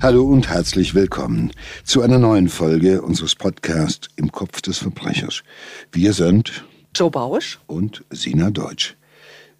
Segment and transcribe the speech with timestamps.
[0.00, 5.42] Hallo und herzlich willkommen zu einer neuen Folge unseres Podcasts Im Kopf des Verbrechers.
[5.90, 6.64] Wir sind
[6.94, 8.96] Joe Bausch und Sina Deutsch.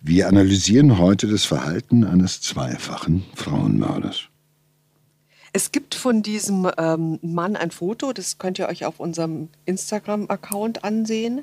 [0.00, 4.28] Wir analysieren heute das Verhalten eines zweifachen Frauenmörders.
[5.52, 10.84] Es gibt von diesem ähm, Mann ein Foto, das könnt ihr euch auf unserem Instagram-Account
[10.84, 11.42] ansehen.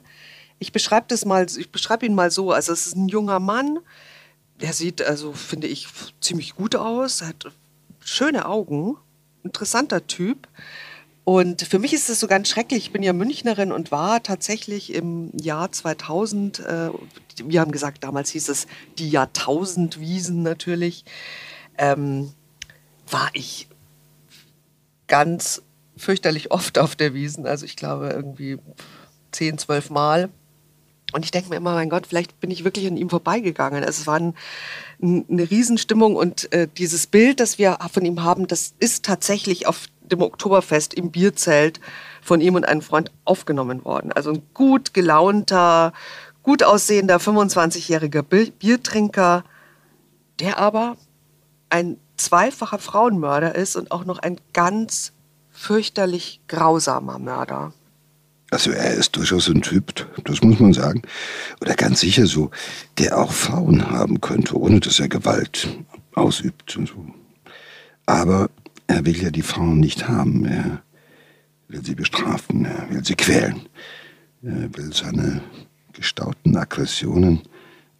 [0.57, 2.53] Ich beschreibe das mal, ich beschreibe ihn mal so.
[2.53, 3.79] Also es ist ein junger Mann,
[4.61, 5.89] der sieht also, finde ich,
[6.21, 7.51] ziemlich gut aus, hat
[8.05, 8.95] schöne Augen,
[9.43, 10.47] interessanter Typ.
[11.23, 12.85] Und für mich ist das so ganz schrecklich.
[12.85, 16.89] Ich bin ja Münchnerin und war tatsächlich im Jahr 2000, äh,
[17.43, 18.67] wir haben gesagt, damals hieß es
[18.99, 21.03] die Jahrtausendwiesen natürlich,
[21.79, 22.31] ähm,
[23.09, 23.67] war ich
[25.07, 25.63] ganz
[25.97, 27.47] fürchterlich oft auf der Wiesen.
[27.47, 28.59] Also ich glaube irgendwie
[29.31, 30.29] zehn, zwölf Mal.
[31.15, 33.83] Und ich denke mir immer, mein Gott, vielleicht bin ich wirklich an ihm vorbeigegangen.
[33.83, 34.33] Es war ein,
[35.01, 39.85] eine Riesenstimmung und äh, dieses Bild, das wir von ihm haben, das ist tatsächlich auf
[40.01, 41.79] dem Oktoberfest im Bierzelt
[42.21, 44.11] von ihm und einem Freund aufgenommen worden.
[44.11, 45.93] Also ein gut gelaunter,
[46.43, 49.45] gut aussehender 25-jähriger Biertrinker,
[50.41, 50.97] der aber
[51.69, 55.13] ein zweifacher Frauenmörder ist und auch noch ein ganz
[55.49, 57.71] fürchterlich grausamer Mörder.
[58.55, 61.01] Also er ist durchaus ein Typ, das muss man sagen.
[61.59, 62.51] Oder ganz sicher so,
[62.97, 65.67] der auch Frauen haben könnte, ohne dass er Gewalt
[66.13, 66.77] ausübt.
[66.77, 67.05] Und so.
[68.05, 68.49] Aber
[68.87, 70.45] er will ja die Frauen nicht haben.
[70.45, 70.81] Er
[71.67, 73.67] will sie bestrafen, er will sie quälen.
[74.41, 75.41] Er will seine
[75.91, 77.41] gestauten Aggressionen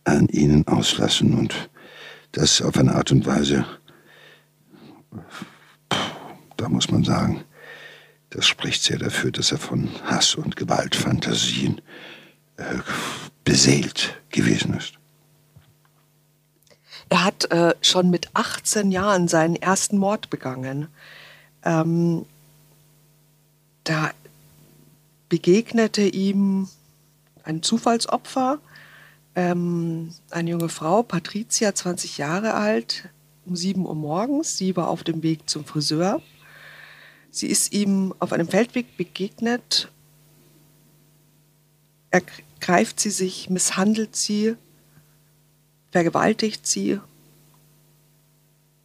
[0.06, 1.70] an ihnen auslassen und
[2.32, 3.66] das auf eine Art und Weise,
[6.56, 7.44] da muss man sagen,
[8.36, 11.80] das spricht sehr dafür, dass er von Hass und Gewaltfantasien
[12.58, 12.80] äh,
[13.46, 14.96] beseelt gewesen ist.
[17.08, 20.90] Er hat äh, schon mit 18 Jahren seinen ersten Mord begangen.
[21.64, 22.26] Ähm,
[23.86, 24.12] da
[25.30, 26.68] begegnete ihm
[27.44, 28.60] ein Zufallsopfer,
[29.36, 33.08] ähm, eine junge Frau, Patricia, 20 Jahre alt,
[33.46, 34.58] um 7 Uhr morgens.
[34.58, 36.22] Sie war auf dem Weg zum Friseur.
[37.36, 39.92] Sie ist ihm auf einem Feldweg begegnet.
[42.10, 42.22] Er
[42.62, 44.56] greift sie sich, misshandelt sie,
[45.92, 46.98] vergewaltigt sie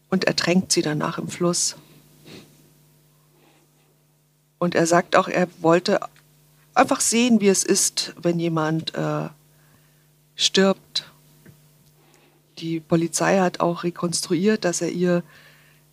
[0.09, 1.77] und ertränkt sie danach im Fluss.
[4.59, 6.01] Und er sagt auch, er wollte
[6.75, 9.29] einfach sehen, wie es ist, wenn jemand äh,
[10.35, 11.09] stirbt.
[12.59, 15.23] Die Polizei hat auch rekonstruiert, dass er ihr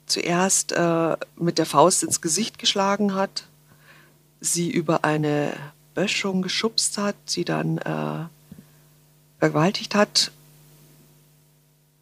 [0.07, 3.43] zuerst äh, mit der Faust ins Gesicht geschlagen hat,
[4.39, 5.53] sie über eine
[5.93, 8.25] Böschung geschubst hat, sie dann äh,
[9.39, 10.31] vergewaltigt hat.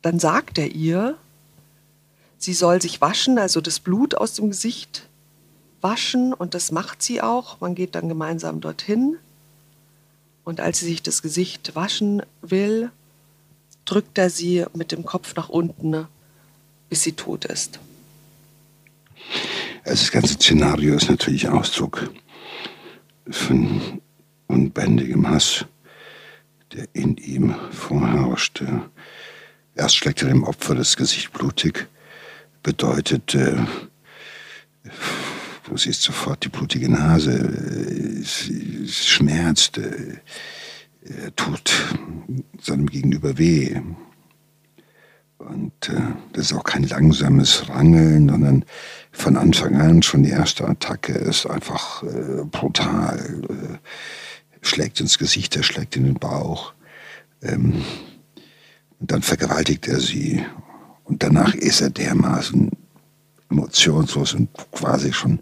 [0.01, 1.17] Dann sagt er ihr,
[2.38, 5.07] sie soll sich waschen, also das Blut aus dem Gesicht
[5.81, 7.59] waschen und das macht sie auch.
[7.59, 9.17] Man geht dann gemeinsam dorthin
[10.43, 12.91] und als sie sich das Gesicht waschen will,
[13.85, 16.07] drückt er sie mit dem Kopf nach unten,
[16.89, 17.79] bis sie tot ist.
[19.85, 22.09] Also das ganze Szenario ist natürlich Ausdruck
[23.29, 24.01] von
[24.47, 25.66] unbändigem Hass,
[26.73, 28.90] der in ihm vorherrschte.
[29.75, 31.88] Erst schlägt er dem Opfer das Gesicht blutig,
[32.63, 33.57] bedeutet, äh,
[35.69, 37.34] du siehst sofort die blutige Nase,
[38.22, 40.17] es, es schmerzt, äh,
[41.03, 41.72] er tut
[42.59, 43.79] seinem Gegenüber weh.
[45.50, 46.01] Und äh,
[46.33, 48.66] das ist auch kein langsames Rangeln, sondern
[49.11, 53.44] von Anfang an schon die erste Attacke ist einfach äh, brutal.
[53.50, 53.78] Äh,
[54.66, 56.73] schlägt ins Gesicht, er schlägt in den Bauch.
[57.41, 57.84] Ähm,
[59.00, 60.44] und dann vergewaltigt er sie.
[61.03, 62.72] Und danach ist er dermaßen
[63.50, 65.39] emotionslos und quasi schon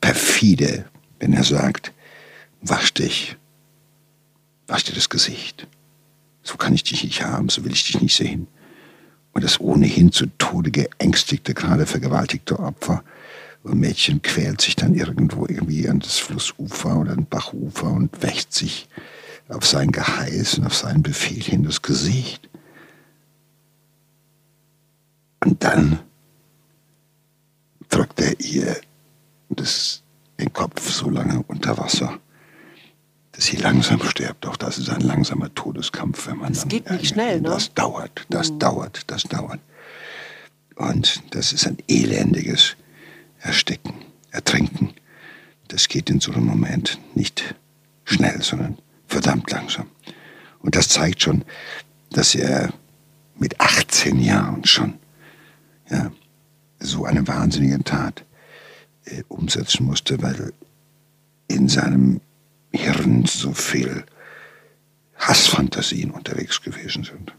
[0.00, 0.86] perfide,
[1.20, 1.92] wenn er sagt,
[2.62, 3.36] wasch dich,
[4.66, 5.66] wasch dir das Gesicht.
[6.42, 8.46] So kann ich dich nicht haben, so will ich dich nicht sehen.
[9.38, 13.04] Und das ohnehin zu Tode geängstigte, gerade vergewaltigte Opfer.
[13.62, 18.52] Und Mädchen quält sich dann irgendwo irgendwie an das Flussufer oder ein Bachufer und wächt
[18.52, 18.88] sich
[19.48, 22.48] auf sein Geheiß und auf seinen Befehl hin das Gesicht.
[25.44, 26.00] Und dann
[27.90, 28.76] drückt er ihr
[29.50, 30.02] das,
[30.40, 32.18] den Kopf so lange unter Wasser,
[33.38, 34.46] dass sie langsam stirbt.
[34.46, 37.50] Auch das ist ein langsamer Todeskampf, wenn man das dann, geht nicht schnell, ne?
[37.50, 38.58] Das dauert, das mhm.
[38.58, 39.60] dauert, das dauert.
[40.74, 42.74] Und das ist ein elendiges
[43.38, 43.94] Ersticken,
[44.32, 44.92] Ertrinken.
[45.68, 47.54] Das geht in so einem Moment nicht
[48.04, 48.76] schnell, sondern
[49.06, 49.86] verdammt langsam.
[50.58, 51.44] Und das zeigt schon,
[52.10, 52.72] dass er
[53.36, 54.94] mit 18 Jahren schon
[55.88, 56.10] ja,
[56.80, 58.24] so eine wahnsinnige Tat
[59.04, 60.52] äh, umsetzen musste, weil
[61.46, 62.20] in seinem
[62.72, 64.04] Hirn so viel
[65.16, 67.32] Hassfantasien unterwegs gewesen sind.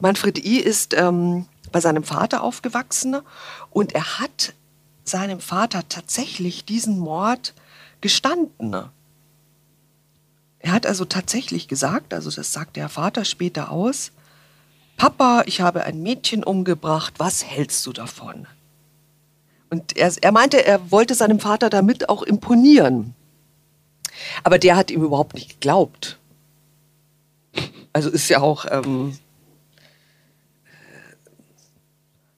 [0.00, 0.58] Manfred I.
[0.58, 3.16] ist ähm, bei seinem Vater aufgewachsen
[3.70, 4.54] und er hat
[5.04, 7.54] seinem Vater tatsächlich diesen Mord
[8.00, 8.74] gestanden.
[10.58, 14.10] Er hat also tatsächlich gesagt, also das sagt der Vater später aus,
[14.96, 18.46] Papa, ich habe ein Mädchen umgebracht, was hältst du davon?
[19.70, 23.14] Und er, er meinte, er wollte seinem Vater damit auch imponieren.
[24.44, 26.18] Aber der hat ihm überhaupt nicht geglaubt.
[27.92, 29.18] Also ist ja auch ähm,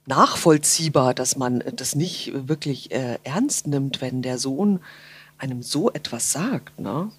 [0.06, 4.80] nachvollziehbar, dass man das nicht wirklich äh, ernst nimmt, wenn der Sohn
[5.36, 6.80] einem so etwas sagt.
[6.80, 7.10] Ne?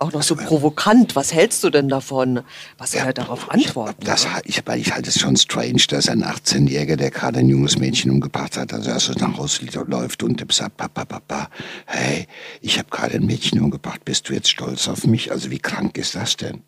[0.00, 1.14] Auch noch so provokant.
[1.14, 2.40] Was hältst du denn davon?
[2.78, 4.02] Was soll ja, er darauf antworten?
[4.02, 8.10] Das, ich, ich halte es schon strange, dass ein 18-Jähriger, der gerade ein junges Mädchen
[8.10, 11.50] umgebracht hat, also erst nach Hause läuft und sagt, Papa, Papa,
[11.84, 12.26] hey,
[12.62, 15.32] ich habe gerade ein Mädchen umgebracht, bist du jetzt stolz auf mich?
[15.32, 16.62] Also wie krank ist das denn?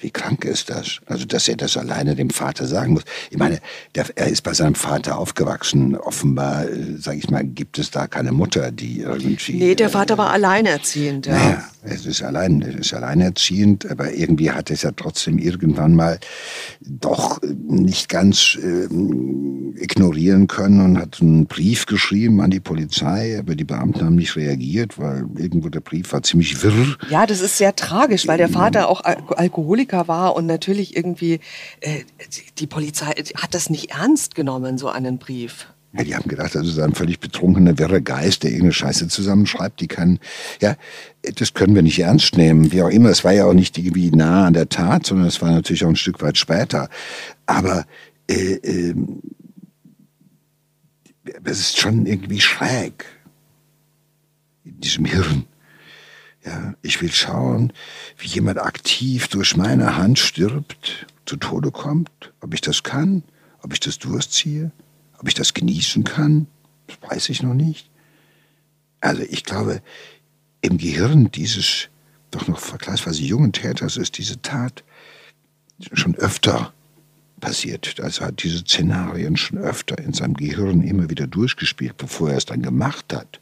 [0.00, 1.00] Wie krank ist das?
[1.06, 3.02] Also, dass er das alleine dem Vater sagen muss.
[3.30, 3.60] Ich meine,
[3.94, 5.94] der, er ist bei seinem Vater aufgewachsen.
[5.96, 9.58] Offenbar, äh, sage ich mal, gibt es da keine Mutter, die irgendwie.
[9.58, 11.34] Nee, der Vater äh, war alleinerziehend, ja.
[11.34, 16.18] Naja, es ist, allein, es ist alleinerziehend, aber irgendwie hat es ja trotzdem irgendwann mal
[16.80, 18.86] doch nicht ganz äh,
[19.82, 24.36] ignorieren können und hat einen Brief geschrieben an die Polizei, aber die Beamten haben nicht
[24.36, 26.96] reagiert, weil irgendwo der Brief war ziemlich wirr.
[27.10, 31.40] Ja, das ist sehr tragisch, weil der Vater auch Al Alkoholiker war und natürlich irgendwie
[31.80, 32.04] äh,
[32.58, 35.66] die Polizei hat das nicht ernst genommen, so einen Brief.
[35.92, 39.80] Ja, die haben gedacht, das ist ein völlig betrunkener, wirrer Geist, der irgendeine Scheiße zusammenschreibt,
[39.80, 40.20] die kann,
[40.60, 40.76] ja,
[41.34, 43.10] das können wir nicht ernst nehmen, wie auch immer.
[43.10, 45.88] Es war ja auch nicht irgendwie nah an der Tat, sondern es war natürlich auch
[45.88, 46.88] ein Stück weit später.
[47.46, 47.86] Aber
[48.28, 48.94] äh, äh,
[51.42, 53.04] es ist schon irgendwie schräg
[54.64, 55.46] in diesem Hirn.
[56.44, 57.72] Ja, ich will schauen,
[58.16, 63.22] wie jemand aktiv durch meine Hand stirbt, zu Tode kommt, ob ich das kann,
[63.62, 64.72] ob ich das durchziehe,
[65.18, 66.46] ob ich das genießen kann,
[66.86, 67.90] das weiß ich noch nicht.
[69.00, 69.82] Also ich glaube,
[70.62, 71.88] im Gehirn dieses
[72.30, 74.84] doch noch vergleichsweise jungen Täters ist diese Tat
[75.92, 76.72] schon öfter
[77.40, 77.98] passiert.
[78.00, 82.44] Also hat diese Szenarien schon öfter in seinem Gehirn immer wieder durchgespielt, bevor er es
[82.44, 83.40] dann gemacht hat.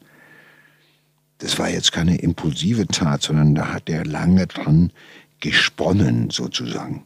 [1.39, 4.93] Das war jetzt keine impulsive Tat, sondern da hat er lange dran
[5.41, 7.05] gesponnen, sozusagen,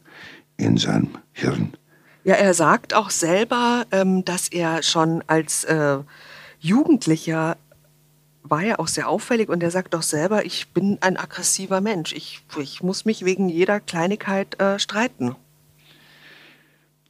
[0.57, 1.73] in seinem Hirn.
[2.23, 5.99] Ja, er sagt auch selber, ähm, dass er schon als äh,
[6.59, 7.57] Jugendlicher
[8.43, 12.13] war ja auch sehr auffällig und er sagt doch selber, ich bin ein aggressiver Mensch.
[12.13, 15.35] Ich, ich muss mich wegen jeder Kleinigkeit äh, streiten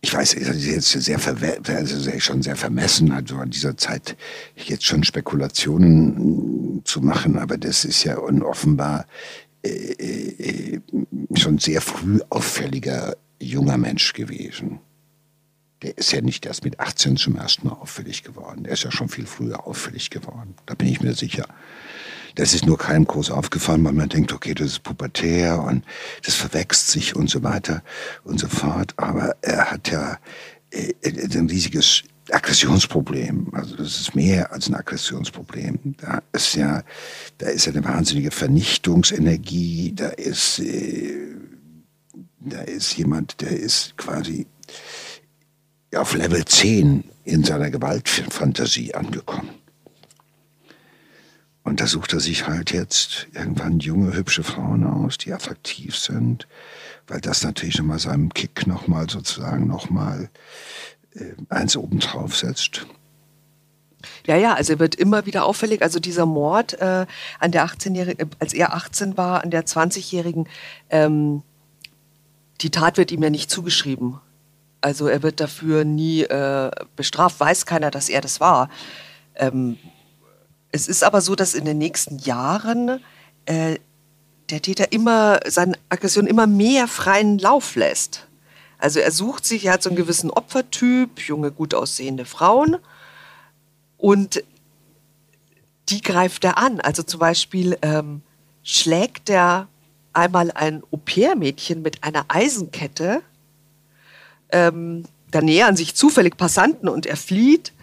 [0.03, 1.27] ich weiß, es ist jetzt
[1.69, 4.17] also sehr, schon sehr vermessen, also an dieser Zeit
[4.57, 9.05] jetzt schon Spekulationen zu machen, aber das ist ja offenbar
[9.63, 10.81] äh, äh,
[11.35, 14.81] schon sehr früh auffälliger junger Mensch gewesen.
[15.81, 18.65] Der ist ja nicht erst mit 18 zum ersten Mal auffällig geworden.
[18.65, 20.55] Der ist ja schon viel früher auffällig geworden.
[20.65, 21.47] Da bin ich mir sicher.
[22.35, 25.83] Das ist nur keinem groß aufgefallen, weil man denkt, okay, das ist pubertär und
[26.25, 27.83] das verwächst sich und so weiter
[28.23, 28.93] und so fort.
[28.97, 30.17] Aber er hat ja
[30.71, 33.49] äh, ein riesiges Aggressionsproblem.
[33.53, 35.95] Also das ist mehr als ein Aggressionsproblem.
[35.97, 36.83] Da ist ja,
[37.37, 39.93] da ist eine wahnsinnige Vernichtungsenergie.
[39.95, 41.35] Da ist, äh,
[42.39, 44.47] da ist jemand, der ist quasi
[45.95, 49.49] auf Level 10 in seiner Gewaltfantasie angekommen.
[51.73, 56.47] Und da sucht er sich halt jetzt irgendwann junge, hübsche Frauen aus, die attraktiv sind,
[57.07, 60.29] weil das natürlich nochmal seinem Kick nochmal sozusagen nochmal
[61.15, 62.85] äh, eins obendrauf setzt.
[64.27, 65.81] Ja, ja, also er wird immer wieder auffällig.
[65.81, 67.07] Also dieser Mord äh,
[67.39, 70.47] an der 18-Jährigen, äh, als er 18 war, an der 20-Jährigen,
[70.91, 71.41] ähm,
[72.61, 74.19] die Tat wird ihm ja nicht zugeschrieben.
[74.79, 78.69] Also er wird dafür nie äh, bestraft, weiß keiner, dass er das war.
[79.33, 79.79] Ähm,
[80.73, 82.99] es ist aber so, dass in den nächsten Jahren
[83.45, 83.77] äh,
[84.49, 88.27] der Täter immer seine Aggression immer mehr freien Lauf lässt.
[88.79, 92.77] Also er sucht sich, er hat so einen gewissen Opfertyp, junge, gut aussehende Frauen
[93.97, 94.43] und
[95.89, 96.81] die greift er an.
[96.81, 98.21] Also zum Beispiel ähm,
[98.63, 99.67] schlägt er
[100.11, 103.21] einmal ein Au-pair-Mädchen mit einer Eisenkette.
[104.51, 107.73] Ähm, da nähern sich zufällig Passanten und er flieht.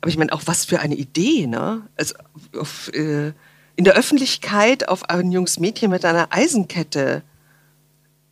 [0.00, 1.82] Aber ich meine, auch was für eine Idee, ne?
[1.96, 2.14] Also
[2.58, 3.32] auf, äh,
[3.76, 7.22] in der Öffentlichkeit auf ein junges Mädchen mit einer Eisenkette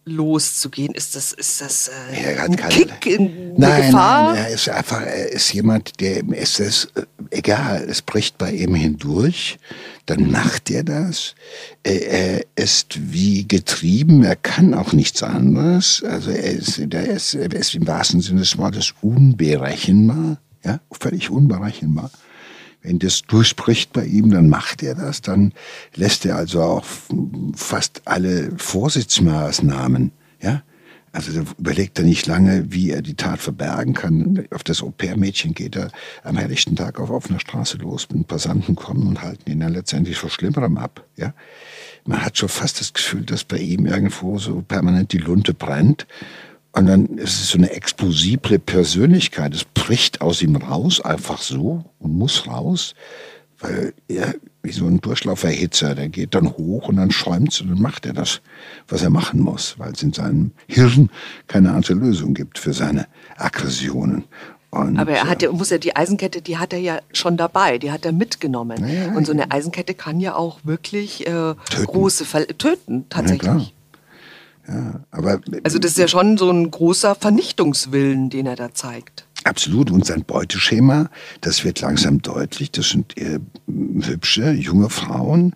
[0.07, 0.95] loszugehen?
[0.95, 4.35] Ist das, ist das äh, Er hat ein keine- Kick in Nein, Gefahr?
[4.35, 8.53] nein, er ist einfach, er ist jemand, der ist es äh, egal, es bricht bei
[8.53, 9.57] ihm hindurch,
[10.07, 11.35] dann macht er das.
[11.83, 16.03] Äh, Er ist wie getrieben, er kann auch nichts anderes.
[16.07, 21.31] Also er ist, der ist, er ist im wahrsten Sinne des Wortes unberechenbar, ja, völlig
[21.31, 22.11] unberechenbar.
[22.83, 25.53] Wenn das durchbricht bei ihm, dann macht er das, dann
[25.95, 26.85] lässt er also auch
[27.55, 30.63] fast alle Vorsichtsmaßnahmen, ja.
[31.13, 34.49] Also überlegt er nicht lange, wie er die Tat verbergen kann.
[34.51, 35.93] Auf das Au-pair-Mädchen geht er
[36.25, 40.19] am helllichten Tag auf offener Straße los, wenn Passanten kommen und halten ihn dann letztendlich
[40.19, 41.33] vor Schlimmerem ab, ja.
[42.05, 46.07] Man hat schon fast das Gefühl, dass bei ihm irgendwo so permanent die Lunte brennt.
[46.75, 49.55] Und dann ist es so eine explosible Persönlichkeit.
[49.55, 52.95] Es bricht aus ihm raus, einfach so und muss raus,
[53.61, 57.81] weil er wie so ein Durchlauferhitzer, der geht dann hoch und dann schäumt's und dann
[57.81, 58.41] macht er das,
[58.89, 61.11] was er machen muss, weil es in seinem Hirn
[61.47, 64.25] keine andere Lösung gibt für seine Aggressionen.
[64.71, 67.37] Und, Aber er hat äh, ja, muss ja die Eisenkette, die hat er ja schon
[67.37, 68.85] dabei, die hat er mitgenommen.
[68.89, 71.87] Ja, und so eine Eisenkette kann ja auch wirklich äh, Töten.
[71.87, 73.74] große Ver töten, ja, tatsächlich.
[74.67, 79.27] Ja, aber also das ist ja schon so ein großer Vernichtungswillen, den er da zeigt.
[79.45, 79.91] Absolut.
[79.91, 81.11] Und sein Beuteschema,
[81.43, 82.71] das wird langsam deutlich.
[82.71, 85.55] Das sind äh, hübsche, junge Frauen,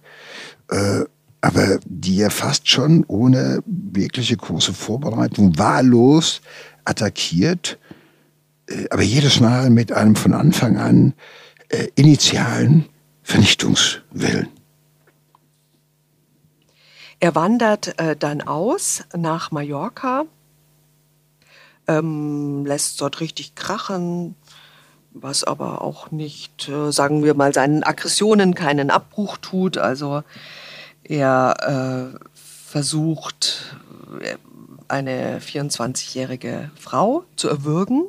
[0.71, 1.05] äh,
[1.41, 6.43] aber die er fast schon ohne wirkliche große Vorbereitung wahllos
[6.85, 7.79] attackiert,
[8.69, 11.15] äh, aber jedes Mal mit einem von Anfang an
[11.71, 12.87] äh, initialen
[13.23, 14.49] Vernichtungswillen.
[17.21, 20.25] Er wandert äh, dann aus nach Mallorca,
[21.89, 24.37] ähm, lässt dort richtig krachen,
[25.11, 29.79] was aber auch nicht, äh, sagen wir mal, seinen Aggressionen keinen Abbruch tut.
[29.79, 30.23] Also
[31.03, 33.75] er äh, versucht,
[34.21, 34.37] äh,
[34.87, 38.05] eine 24-jährige Frau zu erwürgen.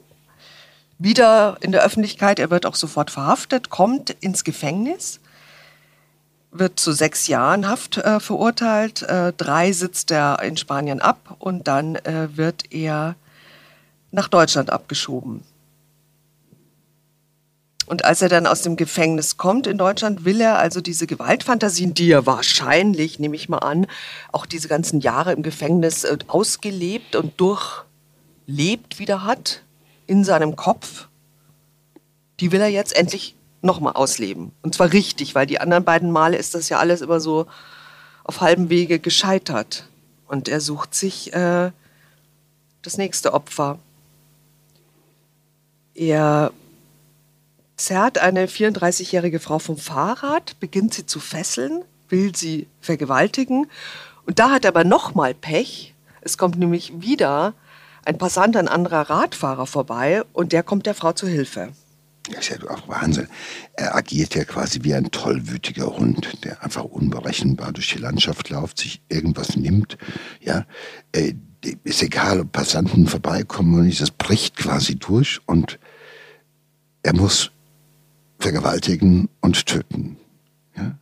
[1.00, 5.20] Wieder in der Öffentlichkeit, er wird auch sofort verhaftet, kommt ins Gefängnis
[6.52, 9.04] wird zu sechs Jahren Haft äh, verurteilt.
[9.04, 13.16] Äh, drei sitzt er in Spanien ab und dann äh, wird er
[14.12, 15.44] nach Deutschland abgeschoben.
[17.86, 21.96] Und als er dann aus dem Gefängnis kommt in Deutschland, will er also diese Gewaltfantasien,
[21.96, 23.88] die er wahrscheinlich, nehme ich mal an,
[24.32, 29.64] auch diese ganzen Jahre im Gefängnis äh, ausgelebt und durchlebt wieder hat
[30.06, 31.08] in seinem Kopf,
[32.40, 34.52] die will er jetzt endlich nochmal ausleben.
[34.62, 37.48] Und zwar richtig, weil die anderen beiden Male ist das ja alles immer so
[38.24, 39.88] auf halbem Wege gescheitert.
[40.28, 41.72] Und er sucht sich äh,
[42.82, 43.80] das nächste Opfer.
[45.96, 46.52] Er
[47.76, 53.68] zerrt eine 34-jährige Frau vom Fahrrad, beginnt sie zu fesseln, will sie vergewaltigen.
[54.26, 55.96] Und da hat er aber nochmal Pech.
[56.22, 57.54] Es kommt nämlich wieder
[58.06, 61.70] ein Passant, ein anderer Radfahrer vorbei und der kommt der Frau zu Hilfe.
[62.32, 63.28] Das ist ja auch Wahnsinn.
[63.74, 68.80] Er agiert ja quasi wie ein tollwütiger Hund, der einfach unberechenbar durch die Landschaft läuft,
[68.80, 69.98] sich irgendwas nimmt.
[70.42, 70.66] Ja,
[71.12, 71.34] äh,
[71.84, 75.80] ist egal, ob Passanten vorbeikommen oder nicht, das bricht quasi durch und
[77.04, 77.52] er muss
[78.40, 80.18] vergewaltigen und töten.
[80.76, 80.98] Ja?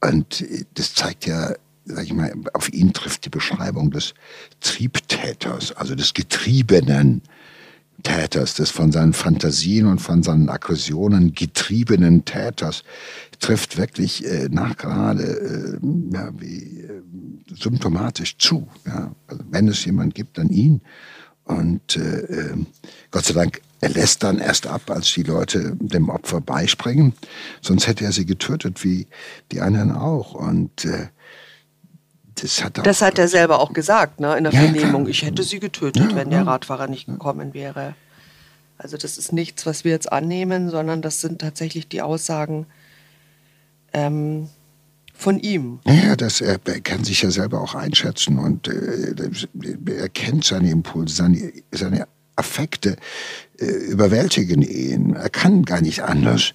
[0.00, 4.14] Und äh, das zeigt ja, sag ich mal, auf ihn trifft die Beschreibung des
[4.60, 7.22] Triebtäters, also des Getriebenen.
[8.02, 12.84] Täters, des von seinen Fantasien und von seinen Aggressionen getriebenen Täters,
[13.40, 17.02] trifft wirklich äh, nachgerade äh, ja, wie, äh,
[17.54, 18.68] symptomatisch zu.
[18.86, 19.14] Ja?
[19.26, 20.80] Also wenn es jemand gibt, dann ihn.
[21.44, 22.56] Und äh, äh,
[23.10, 27.12] Gott sei Dank, er lässt dann erst ab, als die Leute dem Opfer beispringen.
[27.60, 29.06] Sonst hätte er sie getötet, wie
[29.52, 30.34] die anderen auch.
[30.34, 31.08] Und äh,
[32.34, 35.08] das hat, Das hat er selber auch gesagt, ne, in der Ja, Vernehmung.
[35.08, 36.46] Ich hätte sie getötet, Ja, wenn der.
[36.46, 37.94] Radfahrer nicht gekommen wäre.
[38.78, 42.66] Also das ist nichts, was wir jetzt annehmen, sondern das sind tatsächlich die Aussagen
[43.92, 44.48] ähm,
[45.14, 45.78] von ihm.
[45.86, 49.14] Ja, das, er, er kann sich ja selber auch einschätzen und äh,
[49.96, 52.96] er kennt seine Impulse, seine, seine Affekte
[53.58, 55.14] äh, überwältigen ihn.
[55.14, 56.52] Er kann gar nicht anders,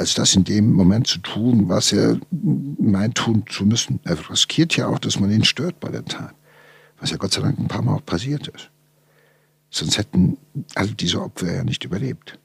[0.00, 4.00] als das in dem Moment zu tun, was er meint tun zu müssen.
[4.04, 6.34] Er riskiert ja auch, dass man ihn stört bei der Tat,
[6.98, 8.70] was ja Gott sei Dank ein paar Mal auch passiert ist.
[9.68, 10.38] Sonst hätten
[10.74, 12.38] all diese Opfer ja nicht überlebt.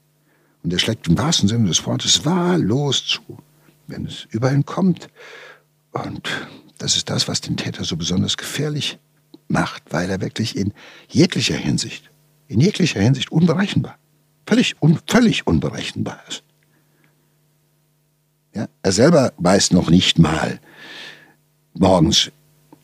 [0.62, 3.38] Und er schlägt im wahrsten Sinne des Wortes wahllos zu,
[3.86, 5.08] wenn es über ihn kommt.
[5.92, 6.28] Und
[6.76, 8.98] das ist das, was den Täter so besonders gefährlich
[9.48, 10.74] macht, weil er wirklich in
[11.08, 12.10] jeglicher Hinsicht,
[12.48, 13.96] in jeglicher Hinsicht unberechenbar,
[14.46, 16.42] völlig, un, völlig unberechenbar ist.
[18.86, 20.60] Er selber weiß noch nicht mal
[21.74, 22.30] morgens,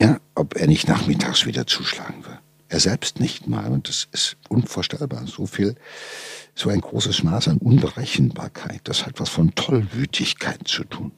[0.01, 2.39] ja, ob er nicht nachmittags wieder zuschlagen wird.
[2.67, 5.75] Er selbst nicht mal, und das ist unvorstellbar, so viel,
[6.55, 11.13] so ein großes Maß an Unberechenbarkeit, das hat was von Tollwütigkeit zu tun.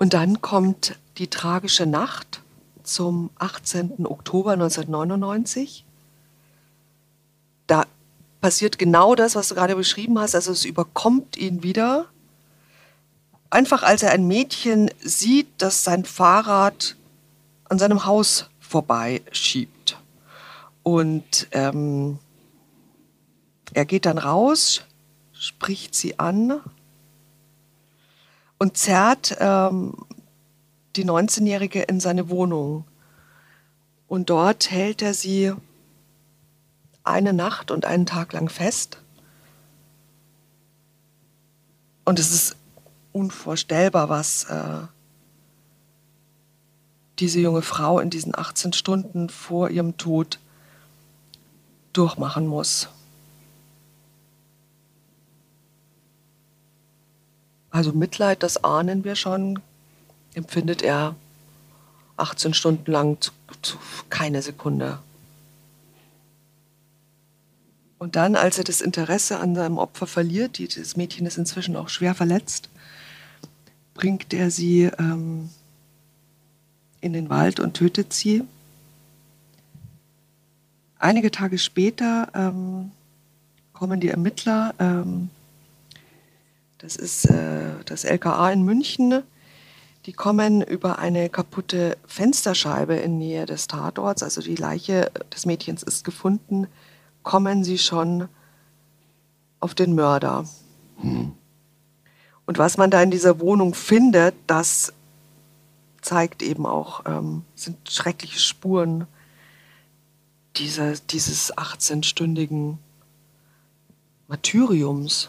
[0.00, 2.42] Und dann kommt die tragische Nacht
[2.82, 4.06] zum 18.
[4.06, 5.84] Oktober 1999.
[8.40, 10.34] Passiert genau das, was du gerade beschrieben hast.
[10.34, 12.06] Also es überkommt ihn wieder.
[13.50, 16.96] Einfach als er ein Mädchen sieht, das sein Fahrrad
[17.68, 19.98] an seinem Haus vorbeischiebt.
[20.82, 22.18] Und ähm,
[23.74, 24.82] er geht dann raus,
[25.32, 26.60] spricht sie an
[28.58, 29.94] und zerrt ähm,
[30.96, 32.84] die 19-Jährige in seine Wohnung.
[34.08, 35.52] Und dort hält er sie
[37.08, 38.98] eine Nacht und einen Tag lang fest.
[42.04, 42.56] Und es ist
[43.12, 44.86] unvorstellbar, was äh,
[47.18, 50.38] diese junge Frau in diesen 18 Stunden vor ihrem Tod
[51.92, 52.88] durchmachen muss.
[57.70, 59.60] Also Mitleid, das ahnen wir schon,
[60.34, 61.14] empfindet er
[62.16, 63.78] 18 Stunden lang zu, zu
[64.10, 64.98] keine Sekunde.
[67.98, 71.88] Und dann, als er das Interesse an seinem Opfer verliert, das Mädchen ist inzwischen auch
[71.88, 72.68] schwer verletzt,
[73.94, 75.50] bringt er sie ähm,
[77.00, 78.44] in den Wald und tötet sie.
[81.00, 82.92] Einige Tage später ähm,
[83.72, 85.30] kommen die Ermittler, ähm,
[86.78, 89.22] das ist äh, das LKA in München,
[90.06, 95.82] die kommen über eine kaputte Fensterscheibe in Nähe des Tatorts, also die Leiche des Mädchens
[95.82, 96.68] ist gefunden,
[97.28, 98.26] kommen sie schon
[99.60, 100.46] auf den Mörder.
[100.96, 101.32] Hm.
[102.46, 104.94] Und was man da in dieser Wohnung findet, das
[106.00, 109.06] zeigt eben auch, ähm, sind schreckliche Spuren
[110.56, 112.78] dieser, dieses 18-stündigen
[114.28, 115.28] Martyriums.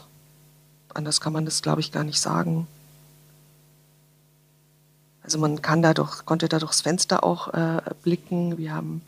[0.93, 2.65] Anders kann man das, glaube ich, gar nicht sagen.
[5.21, 8.57] Also man kann da doch, konnte da durchs Fenster auch äh, blicken.
[8.57, 9.01] Wir haben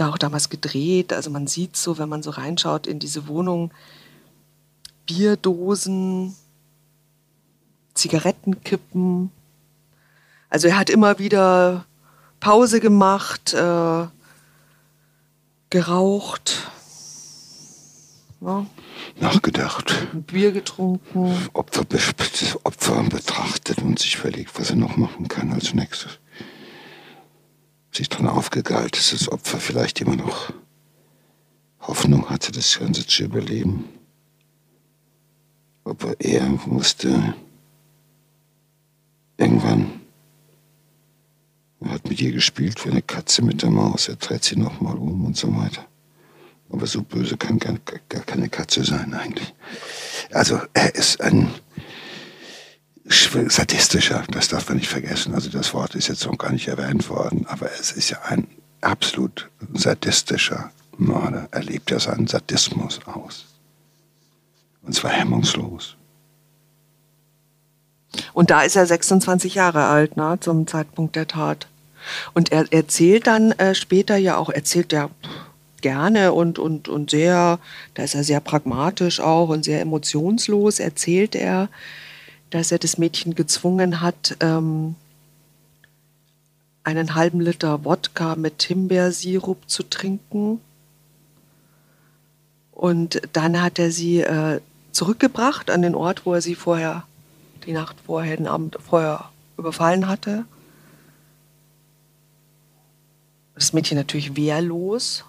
[0.00, 1.12] da auch damals gedreht.
[1.12, 3.70] Also man sieht so, wenn man so reinschaut in diese Wohnung,
[5.06, 6.34] Bierdosen,
[7.94, 9.30] Zigarettenkippen.
[10.48, 11.84] Also er hat immer wieder
[12.40, 14.06] Pause gemacht, äh,
[15.68, 16.70] geraucht.
[18.40, 18.64] Ja.
[19.20, 19.94] Nachgedacht.
[20.12, 21.36] Bier getrunken.
[21.52, 21.84] Opfer,
[22.64, 26.18] Opfer betrachtet und sich überlegt, was er noch machen kann als nächstes
[27.92, 30.52] sich dran aufgegeilt, dass das Opfer vielleicht immer noch
[31.80, 33.84] Hoffnung hatte, das Ganze zu überleben.
[35.84, 37.34] Aber er musste
[39.36, 40.00] irgendwann,
[41.80, 44.96] er hat mit ihr gespielt wie eine Katze mit der Maus, er dreht sie nochmal
[44.96, 45.86] um und so weiter.
[46.70, 47.74] Aber so böse kann gar,
[48.08, 49.52] gar keine Katze sein eigentlich.
[50.30, 51.50] Also er ist ein
[53.10, 55.34] sadistischer, das darf man nicht vergessen.
[55.34, 58.46] Also das Wort ist jetzt noch gar nicht erwähnt worden, aber es ist ja ein
[58.80, 61.48] absolut sadistischer Mörder.
[61.50, 63.46] Er lebt ja seinen Sadismus aus.
[64.82, 65.96] Und zwar hemmungslos.
[68.32, 71.66] Und da ist er 26 Jahre alt, ne, zum Zeitpunkt der Tat.
[72.32, 75.10] Und er erzählt dann äh, später ja auch, erzählt er
[75.80, 77.58] gerne und, und, und sehr,
[77.94, 81.68] da ist er sehr pragmatisch auch und sehr emotionslos, erzählt er,
[82.50, 84.96] dass er das Mädchen gezwungen hat, ähm,
[86.82, 90.60] einen halben Liter Wodka mit Himbeersirup zu trinken.
[92.72, 94.60] Und dann hat er sie äh,
[94.92, 97.04] zurückgebracht an den Ort, wo er sie vorher,
[97.66, 100.44] die Nacht vorher, den Abend vorher überfallen hatte.
[103.54, 105.24] Das Mädchen natürlich wehrlos,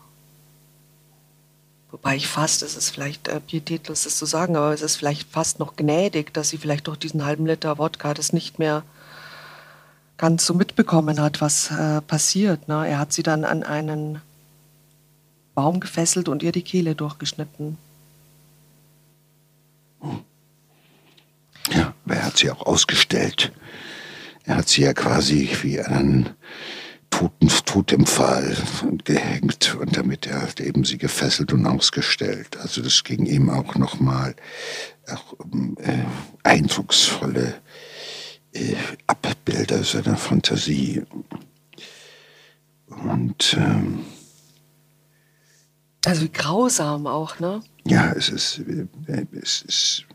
[1.91, 5.29] Wobei ich fast, es ist vielleicht äh, pietätlos, das zu sagen, aber es ist vielleicht
[5.29, 8.83] fast noch gnädig, dass sie vielleicht durch diesen halben Liter Wodka das nicht mehr
[10.17, 12.67] ganz so mitbekommen hat, was äh, passiert.
[12.67, 12.87] Ne?
[12.87, 14.21] Er hat sie dann an einen
[15.53, 17.77] Baum gefesselt und ihr die Kehle durchgeschnitten.
[21.73, 23.51] Ja, er hat sie auch ausgestellt.
[24.45, 26.29] Er hat sie ja quasi wie einen
[27.21, 28.57] Toten, Totempfahl
[29.03, 32.57] gehängt und damit er halt eben sie gefesselt und ausgestellt.
[32.57, 34.35] Also das ging ihm auch nochmal
[35.07, 36.03] auch um äh,
[36.41, 37.61] eindrucksvolle
[38.53, 41.03] äh, Abbilder seiner Fantasie.
[42.87, 44.03] Und ähm,
[46.05, 47.61] also grausam auch, ne?
[47.85, 48.61] Ja, es ist,
[49.07, 50.05] äh, es ist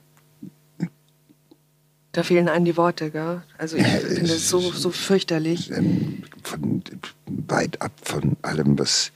[2.17, 3.43] Da fehlen einem die Worte, gell?
[3.59, 5.71] Also ich ja, finde es so, so fürchterlich.
[6.43, 6.83] Von,
[7.27, 9.13] weit ab von allem, was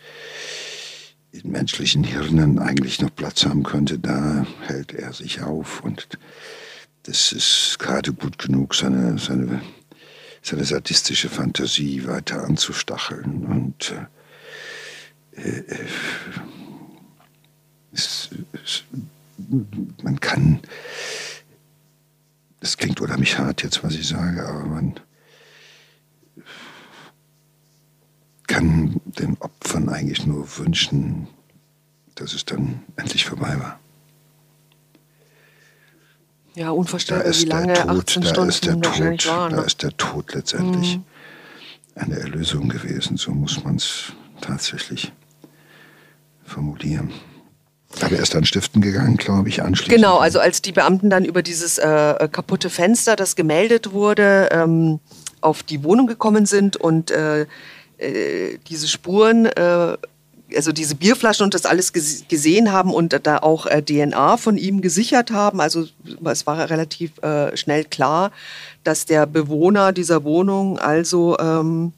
[1.33, 6.09] in menschlichen Hirnen eigentlich noch Platz haben könnte, da hält er sich auf und
[7.05, 9.63] das ist gerade gut genug, seine, seine,
[10.43, 13.95] seine sadistische Fantasie weiter anzustacheln und
[15.37, 15.87] äh, äh,
[17.95, 18.85] es, es,
[20.03, 20.61] man kann,
[22.61, 24.95] das klingt unheimlich hart jetzt, was ich sage, aber man
[28.47, 31.29] kann den Opfern eigentlich nur wünschen,
[32.17, 33.81] dass es dann endlich vorbei war.
[36.55, 39.53] Ja, unvorstellbar, wie lange Tod, 18 Stunden ist der Tod, waren.
[39.53, 41.05] Da ist der Tod letztendlich mhm.
[41.95, 45.13] eine Erlösung gewesen, so muss man es tatsächlich
[46.45, 47.11] formulieren.
[48.01, 49.95] Aber er ist dann stiften gegangen, glaube ich, anschließend.
[49.95, 55.01] Genau, also als die Beamten dann über dieses äh, kaputte Fenster, das gemeldet wurde, ähm,
[55.41, 57.47] auf die Wohnung gekommen sind und äh,
[57.99, 59.97] äh, diese Spuren, äh,
[60.57, 64.81] also diese Bierflaschen und das alles gesehen haben und da auch äh, DNA von ihm
[64.81, 65.61] gesichert haben.
[65.61, 65.87] Also
[66.25, 68.33] es war relativ äh, schnell klar,
[68.83, 71.93] dass der Bewohner dieser Wohnung, also ähm,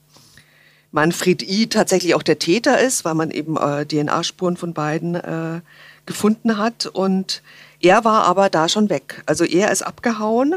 [0.93, 5.61] Manfred I., tatsächlich auch der Täter ist, weil man eben äh, DNA-Spuren von beiden äh,
[6.07, 6.87] gefunden hat.
[6.87, 7.43] Und
[7.81, 9.23] er war aber da schon weg.
[9.27, 10.55] Also er ist abgehauen.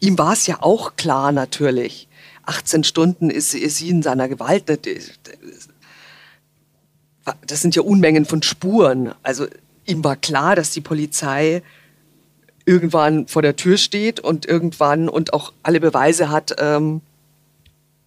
[0.00, 2.08] Ihm war es ja auch klar natürlich.
[2.46, 4.64] 18 Stunden ist, ist sie in seiner Gewalt.
[7.46, 9.12] Das sind ja Unmengen von Spuren.
[9.22, 9.46] Also
[9.84, 11.62] ihm war klar, dass die Polizei
[12.64, 17.00] irgendwann vor der Tür steht und irgendwann und auch alle Beweise hat, ähm,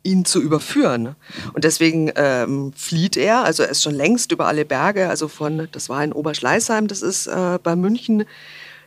[0.03, 1.15] ihn zu überführen.
[1.53, 5.67] Und deswegen ähm, flieht er, also er ist schon längst über alle Berge, also von,
[5.71, 8.25] das war in Oberschleißheim, das ist äh, bei München,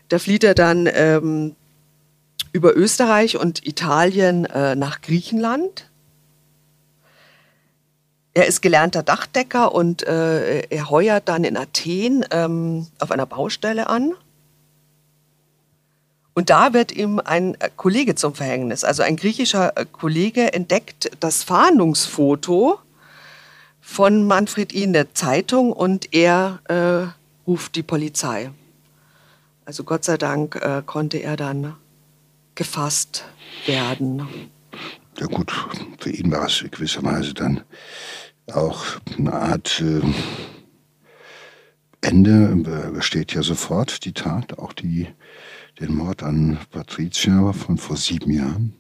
[0.09, 1.55] da flieht er dann ähm,
[2.53, 5.89] über Österreich und Italien äh, nach Griechenland.
[8.35, 13.89] Er ist gelernter Dachdecker und äh, er heuert dann in Athen ähm, auf einer Baustelle
[13.89, 14.15] an.
[16.35, 18.85] Und da wird ihm ein äh, Kollege zum Verhängnis.
[18.85, 22.79] Also ein griechischer äh, Kollege entdeckt das Fahndungsfoto
[23.81, 24.85] von Manfred I.
[24.85, 27.09] in der Zeitung und er äh,
[27.47, 28.51] ruft die Polizei.
[29.65, 31.77] Also Gott sei Dank äh, konnte er dann
[32.55, 33.25] gefasst
[33.67, 34.27] werden.
[35.19, 35.53] Ja gut,
[35.99, 37.63] für ihn war es gewisserweise dann
[38.53, 38.85] auch
[39.19, 40.01] eine Art äh,
[42.01, 45.07] Ende, steht ja sofort die Tat, auch die,
[45.81, 48.75] den Mord an Patricia von vor sieben Jahren.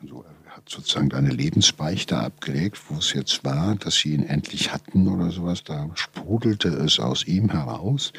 [0.00, 0.24] Also
[0.68, 5.64] sozusagen eine Lebensbeichte abgelegt, wo es jetzt war, dass sie ihn endlich hatten oder sowas.
[5.64, 8.12] Da sprudelte es aus ihm heraus.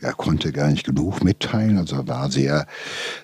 [0.00, 2.66] Er konnte gar nicht genug mitteilen, also er war sehr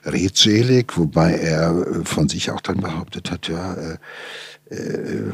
[0.04, 3.98] redselig, wobei er von sich auch dann behauptet hat, ja, äh,
[4.70, 5.32] äh,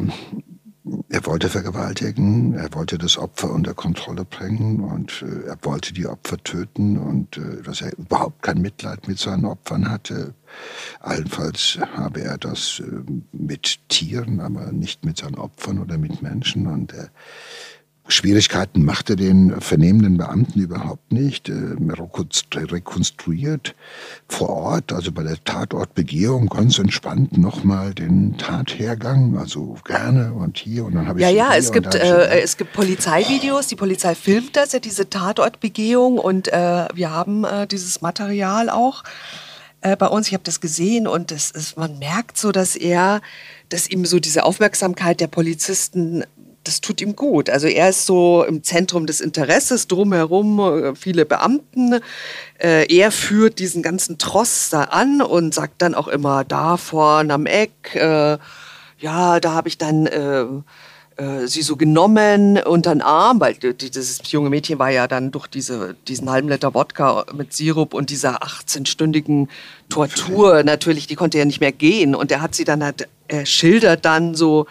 [1.09, 6.07] er wollte vergewaltigen, er wollte das Opfer unter Kontrolle bringen und äh, er wollte die
[6.07, 10.35] Opfer töten und äh, dass er überhaupt kein Mitleid mit seinen Opfern hatte.
[11.01, 16.67] Allenfalls habe er das äh, mit Tieren, aber nicht mit seinen Opfern oder mit Menschen
[16.67, 17.09] und äh,
[18.09, 21.49] Schwierigkeiten machte den vernehmenden Beamten überhaupt nicht.
[21.49, 21.77] Äh,
[22.73, 23.75] rekonstruiert
[24.29, 30.85] vor Ort, also bei der Tatortbegehung, ganz entspannt nochmal den Tathergang, also gerne und hier
[30.85, 34.57] und dann habe ich Ja, ja, es gibt, äh, es gibt Polizeivideos, die Polizei filmt
[34.57, 39.05] das, ja, diese Tatortbegehung und äh, wir haben äh, dieses Material auch
[39.83, 40.29] äh, bei uns.
[40.29, 43.21] Ich habe das gesehen und das ist, man merkt so, dass er,
[43.69, 46.25] dass ihm so diese Aufmerksamkeit der Polizisten
[46.65, 47.51] das tut ihm gut.
[47.51, 52.01] Also er ist so im Zentrum des Interesses, drumherum äh, viele Beamten.
[52.59, 57.35] Äh, er führt diesen ganzen Tross da an und sagt dann auch immer, da vorne
[57.35, 58.39] am Eck, äh,
[58.99, 60.45] ja, da habe ich dann äh,
[61.17, 65.47] äh, sie so genommen unter den Arm, weil dieses junge Mädchen war ja dann durch
[65.47, 69.49] diese, diesen halben Liter Wodka mit Sirup und dieser 18-stündigen
[69.89, 72.15] Tortur natürlich, die konnte ja nicht mehr gehen.
[72.15, 74.67] Und er hat sie dann halt, er schildert dann so,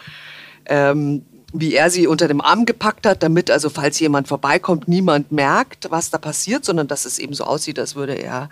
[0.66, 5.32] ähm, wie er sie unter dem Arm gepackt hat, damit also falls jemand vorbeikommt, niemand
[5.32, 8.48] merkt, was da passiert, sondern dass es eben so aussieht, als würde er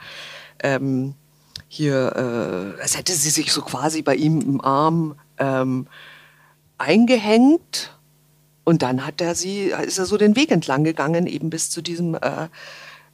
[0.62, 1.14] ähm,
[1.68, 5.86] hier, äh, als hätte sie sich so quasi bei ihm im Arm ähm,
[6.78, 7.96] eingehängt.
[8.64, 11.80] Und dann hat er sie, ist er so den Weg entlang gegangen, eben bis zu
[11.80, 12.48] diesem äh,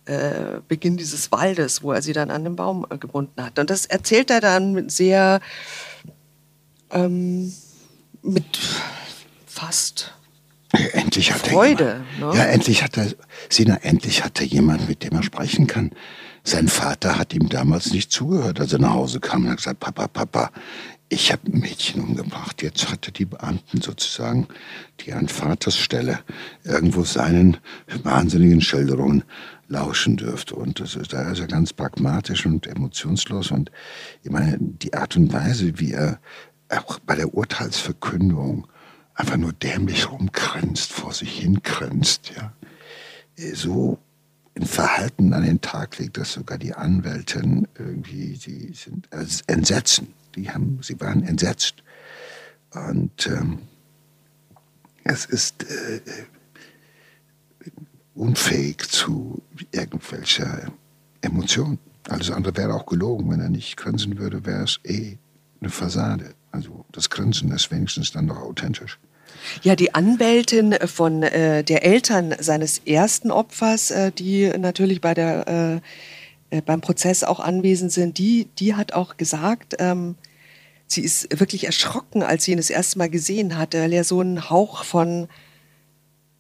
[0.06, 3.58] äh, Beginn dieses Waldes, wo er sie dann an den Baum äh, gebunden hat.
[3.58, 5.40] Und das erzählt er dann sehr
[6.90, 7.52] ähm,
[8.22, 8.58] mit
[9.56, 10.12] fast
[10.92, 11.84] endlich hat Freude.
[11.84, 12.38] Er jemand, ne?
[12.38, 13.08] Ja, endlich hat er,
[13.48, 15.92] Sina, endlich hat er jemand, mit dem er sprechen kann.
[16.44, 19.80] Sein Vater hat ihm damals nicht zugehört, als er nach Hause kam und hat gesagt,
[19.80, 20.50] Papa, Papa,
[21.08, 22.62] ich habe ein Mädchen umgebracht.
[22.62, 24.46] Jetzt hatte die Beamten sozusagen,
[25.00, 26.18] die an Vaters Stelle
[26.64, 27.56] irgendwo seinen
[28.02, 29.24] wahnsinnigen Schilderungen
[29.68, 30.54] lauschen dürfte.
[30.54, 33.50] Und das ist, da ist er ganz pragmatisch und emotionslos.
[33.50, 33.70] Und
[34.22, 36.20] ich meine, die Art und Weise, wie er
[36.68, 38.66] auch bei der Urteilsverkündung
[39.16, 42.52] einfach nur dämlich rumgrinst, vor sich hingrinst, ja.
[43.54, 43.98] So
[44.54, 49.08] ein Verhalten an den Tag legt, dass sogar die Anwältin irgendwie, die sind
[49.46, 50.14] entsetzen.
[50.34, 51.82] Die haben, sie waren entsetzt.
[52.72, 53.58] Und ähm,
[55.04, 56.00] es ist äh,
[58.14, 60.72] unfähig zu irgendwelcher
[61.20, 61.78] Emotion.
[62.08, 63.30] Alles andere wäre auch gelogen.
[63.30, 65.18] Wenn er nicht grinsen würde, wäre es eh
[65.60, 66.34] eine Fassade.
[66.50, 68.98] Also das Grinsen ist wenigstens dann noch authentisch.
[69.62, 75.80] Ja, die Anwältin von äh, der Eltern seines ersten Opfers, äh, die natürlich bei der,
[76.50, 80.16] äh, äh beim Prozess auch anwesend sind, die, die hat auch gesagt, ähm,
[80.86, 84.20] sie ist wirklich erschrocken, als sie ihn das erste Mal gesehen hatte, weil er so
[84.20, 85.28] einen Hauch von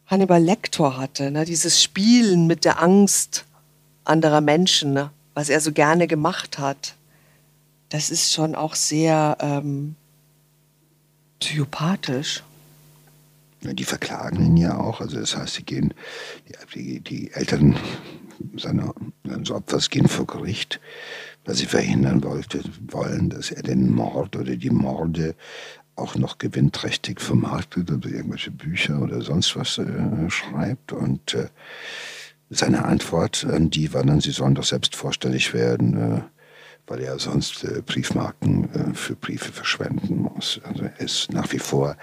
[0.06, 1.30] Hannibal Lecter hatte.
[1.30, 1.44] Ne?
[1.44, 3.44] Dieses Spielen mit der Angst
[4.04, 5.10] anderer Menschen, ne?
[5.34, 6.94] was er so gerne gemacht hat.
[7.88, 9.96] Das ist schon auch sehr ähm,
[11.40, 12.42] psychopathisch.
[13.74, 15.00] Die verklagen ihn ja auch.
[15.00, 15.94] Also das heißt, sie gehen,
[16.74, 17.76] die, die Eltern
[18.56, 20.80] seiner, seines Opfers gehen vor Gericht,
[21.44, 25.34] weil sie verhindern wollte, wollen, dass er den Mord oder die Morde
[25.96, 30.92] auch noch gewinnträchtig vermarktet oder irgendwelche Bücher oder sonst was äh, schreibt.
[30.92, 31.48] Und äh,
[32.50, 36.18] seine Antwort an die war dann, sie sollen doch selbst vorstellig werden.
[36.18, 36.22] Äh,
[36.88, 40.60] weil er sonst äh, Briefmarken äh, für Briefe verschwenden muss.
[40.62, 41.96] Also er ist nach wie vor.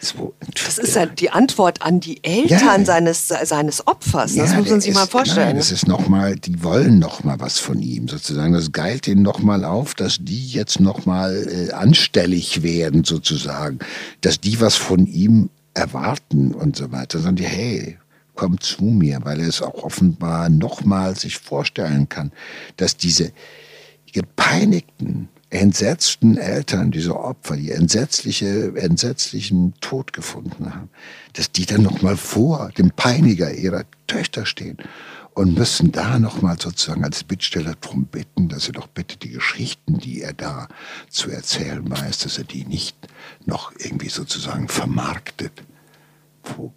[0.00, 0.34] Ist wo,
[0.64, 4.34] das ist halt die Antwort an die Eltern ja, seines, seines Opfers.
[4.34, 5.48] Das ja, muss man sich mal vorstellen.
[5.48, 8.52] Nein, das ist noch mal, die wollen noch mal was von ihm sozusagen.
[8.52, 13.78] Das geilt ihnen noch mal auf, dass die jetzt noch mal äh, anstellig werden sozusagen,
[14.22, 17.18] dass die was von ihm erwarten und so weiter.
[17.18, 17.98] Sondern die, hey,
[18.34, 22.32] komm zu mir, weil er es auch offenbar noch mal sich vorstellen kann,
[22.76, 23.32] dass diese
[24.16, 30.88] gepeinigten, entsetzten Eltern dieser Opfer, die entsetzliche, entsetzlichen Tod gefunden haben,
[31.34, 34.78] dass die dann noch mal vor dem Peiniger ihrer Töchter stehen
[35.34, 39.28] und müssen da noch mal sozusagen als Bittsteller darum bitten, dass er doch bitte die
[39.28, 40.66] Geschichten, die er da
[41.10, 42.96] zu erzählen weiß, dass er die nicht
[43.44, 45.52] noch irgendwie sozusagen vermarktet.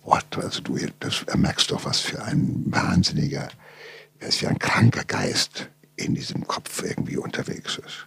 [0.04, 0.26] What?
[0.36, 3.48] Also du das merkst doch, was für ein wahnsinniger,
[4.20, 5.70] was für ein kranker Geist
[6.00, 8.06] in diesem Kopf irgendwie unterwegs ist.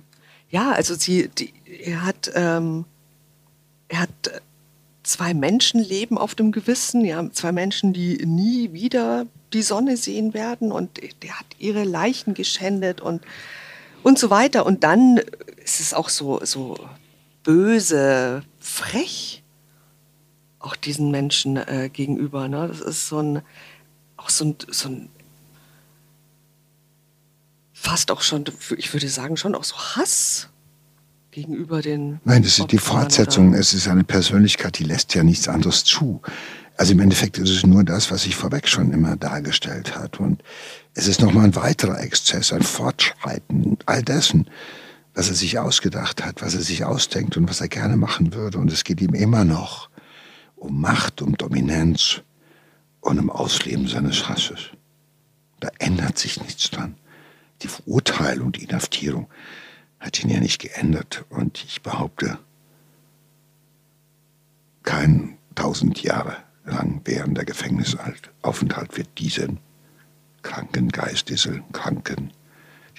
[0.50, 2.84] Ja, also sie, die, er hat, ähm,
[3.88, 4.42] er hat
[5.02, 10.72] zwei Menschenleben auf dem Gewissen, ja, zwei Menschen, die nie wieder die Sonne sehen werden
[10.72, 13.22] und der hat ihre Leichen geschändet und,
[14.02, 14.64] und so weiter.
[14.66, 15.18] Und dann
[15.64, 16.78] ist es auch so, so
[17.42, 19.42] böse, frech,
[20.58, 22.48] auch diesen Menschen äh, gegenüber.
[22.48, 22.68] Ne?
[22.68, 23.42] Das ist so ein,
[24.16, 25.08] auch so ein, so ein
[27.82, 28.44] fast auch schon,
[28.76, 30.48] ich würde sagen, schon auch so Hass
[31.32, 32.20] gegenüber den.
[32.24, 33.54] Nein, das ist die Fortsetzung.
[33.54, 36.22] Es ist eine Persönlichkeit, die lässt ja nichts anderes zu.
[36.76, 40.20] Also im Endeffekt ist es nur das, was sich vorweg schon immer dargestellt hat.
[40.20, 40.42] Und
[40.94, 44.48] es ist nochmal ein weiterer Exzess, ein Fortschreiten all dessen,
[45.14, 48.58] was er sich ausgedacht hat, was er sich ausdenkt und was er gerne machen würde.
[48.58, 49.90] Und es geht ihm immer noch
[50.54, 52.22] um Macht, um Dominanz
[53.00, 54.70] und um Ausleben seines Hasses.
[55.58, 56.94] Da ändert sich nichts dran
[57.62, 59.28] die Verurteilung, die Inhaftierung
[60.00, 61.24] hat ihn ja nicht geändert.
[61.30, 62.38] Und ich behaupte,
[64.82, 69.58] kein tausend Jahre lang währender Gefängnisaufenthalt wird diesen
[70.42, 72.32] kranken Geist, diese kranken,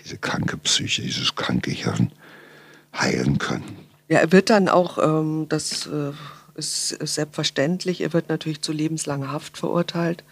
[0.03, 2.11] diese kranke Psyche, dieses kranke Hirn
[2.95, 3.77] heilen können.
[4.07, 6.11] Ja, er wird dann auch, ähm, das äh,
[6.55, 10.23] ist, ist selbstverständlich, er wird natürlich zu lebenslanger Haft verurteilt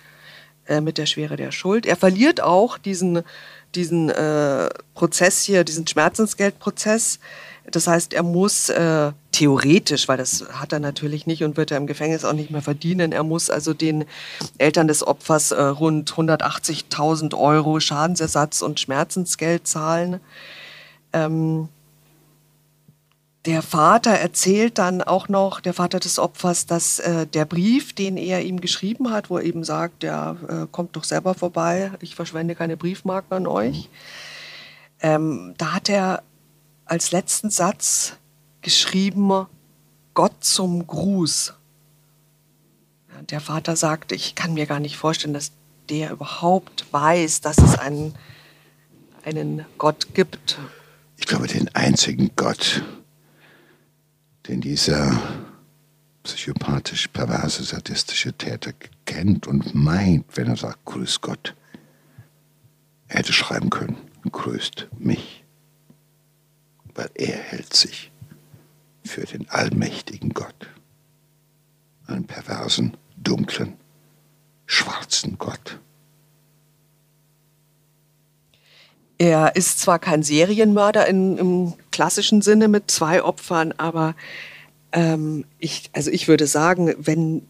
[0.67, 1.85] äh, mit der Schwere der Schuld.
[1.85, 3.23] Er verliert auch diesen
[3.75, 7.19] diesen äh, Prozess hier, diesen Schmerzensgeldprozess.
[7.69, 11.77] Das heißt, er muss äh, theoretisch, weil das hat er natürlich nicht und wird er
[11.77, 14.05] im Gefängnis auch nicht mehr verdienen, er muss also den
[14.57, 20.19] Eltern des Opfers äh, rund 180.000 Euro Schadensersatz und Schmerzensgeld zahlen.
[21.13, 21.69] Ähm,
[23.45, 28.17] der Vater erzählt dann auch noch, der Vater des Opfers, dass äh, der Brief, den
[28.17, 32.13] er ihm geschrieben hat, wo er eben sagt, ja, äh, kommt doch selber vorbei, ich
[32.13, 33.89] verschwende keine Briefmarken an euch.
[35.01, 36.21] Ähm, da hat er
[36.85, 38.17] als letzten Satz
[38.61, 39.47] geschrieben,
[40.13, 41.53] Gott zum Gruß.
[43.29, 45.51] Der Vater sagt, ich kann mir gar nicht vorstellen, dass
[45.89, 48.13] der überhaupt weiß, dass es ein,
[49.23, 50.59] einen Gott gibt.
[51.17, 52.83] Ich glaube, den einzigen Gott,
[54.47, 55.19] den dieser
[56.23, 58.73] psychopathisch perverse, sadistische Täter
[59.05, 61.55] kennt und meint, wenn er sagt, grüß Gott.
[63.07, 63.97] Er hätte schreiben können,
[64.31, 65.43] grüßt mich,
[66.95, 68.11] weil er hält sich
[69.03, 70.69] für den allmächtigen Gott,
[72.07, 73.73] einen perversen, dunklen,
[74.65, 75.79] schwarzen Gott.
[79.21, 84.15] Er ist zwar kein Serienmörder in, im klassischen Sinne mit zwei Opfern, aber
[84.93, 87.43] ähm, ich, also ich würde sagen, wenn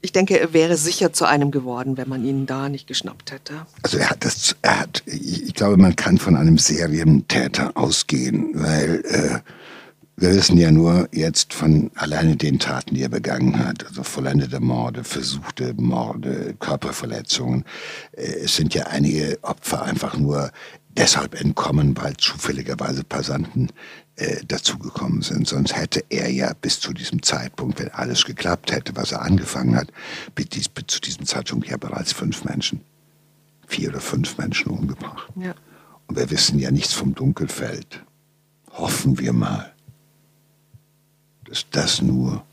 [0.00, 3.66] ich denke, er wäre sicher zu einem geworden, wenn man ihn da nicht geschnappt hätte.
[3.82, 9.02] Also er hat das, er hat, ich glaube, man kann von einem Serientäter ausgehen, weil
[9.04, 9.40] äh,
[10.16, 14.60] wir wissen ja nur jetzt von alleine den Taten, die er begangen hat, also vollendete
[14.60, 17.64] Morde, versuchte Morde, Körperverletzungen.
[18.12, 20.50] Äh, es sind ja einige Opfer einfach nur
[20.96, 23.70] deshalb entkommen, weil zufälligerweise Passanten
[24.16, 25.48] äh, dazugekommen sind.
[25.48, 29.76] Sonst hätte er ja bis zu diesem Zeitpunkt, wenn alles geklappt hätte, was er angefangen
[29.76, 29.88] hat,
[30.34, 32.80] bis, bis zu diesem Zeitpunkt ja bereits fünf Menschen,
[33.66, 35.28] vier oder fünf Menschen umgebracht.
[35.36, 35.54] Ja.
[36.06, 38.04] Und wir wissen ja nichts vom Dunkelfeld.
[38.70, 39.72] Hoffen wir mal,
[41.44, 42.44] dass das nur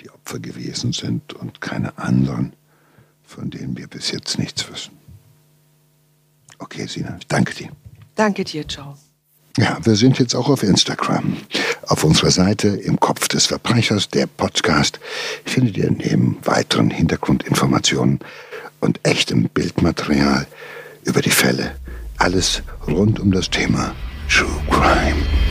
[0.00, 2.52] die Opfer gewesen sind und keine anderen,
[3.24, 4.97] von denen wir bis jetzt nichts wissen.
[6.58, 7.68] Okay, Sina, ich danke dir.
[8.14, 8.96] Danke dir, ciao.
[9.56, 11.36] Ja, wir sind jetzt auch auf Instagram.
[11.86, 15.00] Auf unserer Seite im Kopf des Verbrechers, der Podcast,
[15.44, 18.20] findet ihr neben weiteren Hintergrundinformationen
[18.80, 20.46] und echtem Bildmaterial
[21.04, 21.74] über die Fälle
[22.18, 23.94] alles rund um das Thema
[24.28, 25.47] True Crime.